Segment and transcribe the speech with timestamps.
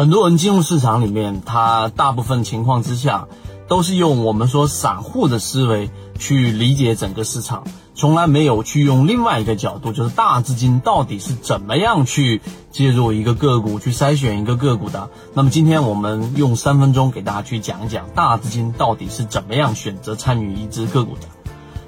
[0.00, 3.28] 很多人进入市场里面，他大部分情况之下
[3.68, 12.40] 都是用我们说散户的思维去理解整个市场，从来没有去用另外一个角度，就是大资金到底是怎么样去
[12.70, 15.10] 介入一个个股，去筛选一个个股的。
[15.34, 21.28] 那么今天我们用三分钟给大家去讲一讲大资金到底是怎么样选择参与一只个股的。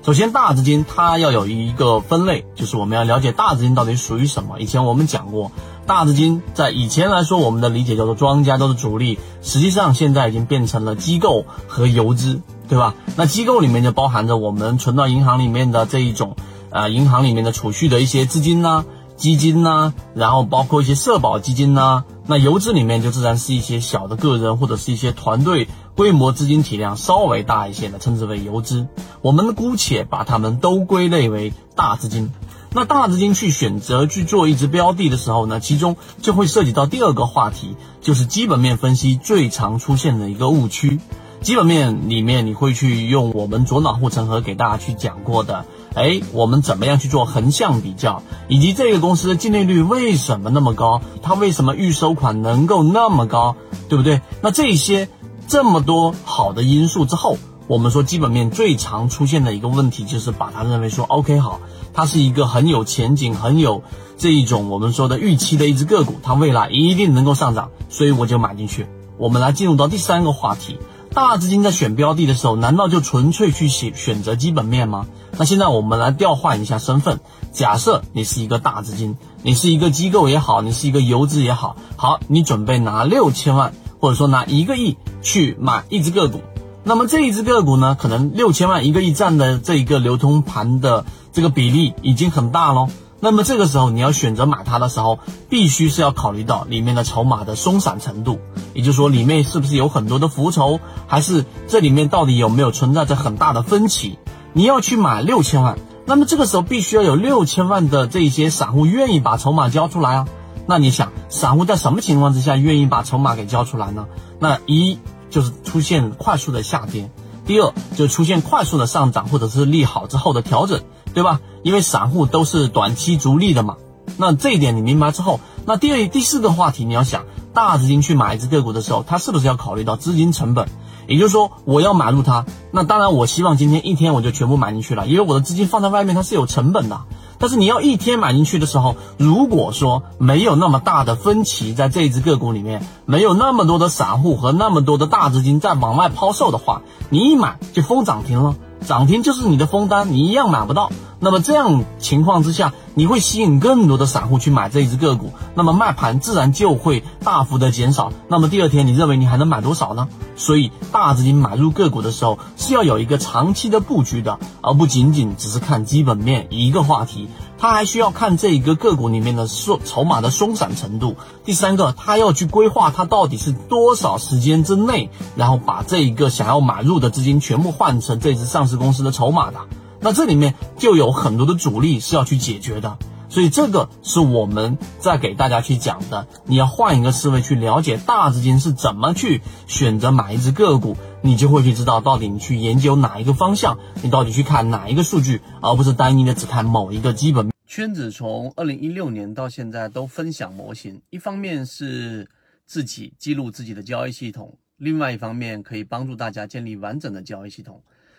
[0.02, 4.60] 首先，大资金它要有一个分类，就是我们要了解大资金到底属于什么。
[4.60, 5.50] 以前我们讲过，
[5.86, 12.94] 大资金在以前来说，我们的理解叫做庄家都是主力，实际上现在已经变成了机构和游资，对吧？
[13.16, 16.36] 那机构里面就包含着我们存到银行里面的这一种，
[16.70, 18.84] 呃，银行里面的储蓄的一些资金呐、
[19.16, 22.04] 基金呐，然后包括一些社保基金呐。
[22.24, 28.86] 那游资里面就自然是一些小的个人或者是一些团队，规模资金体量稍微大一些的，称之为游资。
[29.20, 32.32] 我们姑且把它们都归类为大资金。
[32.74, 40.98] 那大资金去选择去做一只标的的时候呢，其中就会涉及到第二个话题，就是基本面分析最常出现的一个误区。
[41.42, 45.64] 基本面里面你会去用我们左脑护城河给大家去讲过的。
[45.94, 51.02] 哎，我们怎么样去做横向比较，以及这个公司的净利率为什么那么高？
[51.20, 53.56] 它为什么预收款能够那么高，
[53.88, 54.22] 对不对？
[54.40, 55.08] 那这些
[55.48, 57.36] 这么多好的因素之后，
[57.68, 61.60] 我们说基本面最常出现的一个问题就是把它认为说，OK 好，
[61.94, 63.82] 它是一个很有前景、很有
[64.18, 68.86] 这一种我们说的预期的一只个股，它未来一定能够上涨，所以我就买进去。
[69.16, 70.78] 我们来进入到第三个话题。
[71.14, 75.06] 大资金在选标的的时候，难道就纯粹去选选择基本面吗？
[75.36, 77.20] 那现在我们来调换一下身份，
[77.52, 86.40] 假设你是一个大资金，你是一个机构也好，你是一个游资也好，好，你准备拿六千万，或者说拿一个亿去买一只个股，
[86.84, 92.88] 那么这一只个股呢，可能六千万一个亿占的这一个流通盘的这个比例已经很大喽。
[93.20, 98.40] 那么这个时候你要选择买它的时候，必须是要考虑到里面的筹码的松散程度，
[98.74, 104.18] 也就是说里面是不是有很多的浮筹，还是这里面到底有没有存在着很大的分歧？
[104.52, 110.26] 你要去买六千万，那么这个时候必须要有六千万的这些散户愿意把筹码交出来啊。
[110.66, 114.06] 那你想，散户在什么情况之下愿意把筹码给交出来呢？
[114.40, 114.98] 那一
[115.32, 117.10] 就是出现快速的下跌，
[117.44, 120.80] 第二就出现快速的上涨，或者是利好之后的调整。
[121.14, 121.42] 对吧？
[121.62, 123.76] 因为散户都是短期逐利的嘛。
[124.16, 130.68] 那这一点你明白之后，那第二、第四个话题你要想，大资金去买一只个股的时候，它是不是要考虑到资金成本？
[131.06, 137.02] 也就是说，我要买入它，那当然我希望今天一天我就全部买进去了，因为我的资金放在外面它是有成本的。
[137.42, 148.54] 但是你要一天买进去的时候，如果说没有那么大的分歧在这一只个股里面，没有那么多的散户和那么多的大资金在往外抛售的话，你一买就封涨停了。
[148.86, 150.92] 涨停就是你的封单，你一样买不到。
[151.24, 158.12] 那么这样情况之下，你会吸引更多的散户去买这一只个股，那么卖盘自然就会大幅的减少。
[158.26, 160.08] 那么第二天，你认为你还能买多少呢？
[160.34, 167.28] 所以大资金买入个股的时候是要有一个长期的布局的，而不仅仅只是看基本面一个话题。
[167.56, 171.14] 他还需要看这一个个股里面的松筹码的松散程度。
[171.44, 179.60] 第三个，他要去规划他到底是多少时间之内，然后把这一个想要买入的资金全部换成这只上市公司的筹码的。
[180.02, 182.98] 那这里面就有很多的阻力是要去解决的。
[183.28, 186.26] 所以这个是我们在给大家去讲的。
[186.44, 190.98] 你要换一个思维去了解大资金是怎么去选择买一只个股。
[191.22, 197.50] 你就会去知道到底你去研究哪一个方向，你到底去看哪一个数据，而不是单一的只看某一个基本。
[197.66, 202.28] 圈子从二零一六年到现在都分享模型，一方面是
[202.66, 207.80] 自己记录自己的交易系统，另外一方面可以帮助大家建立完整的交易系统。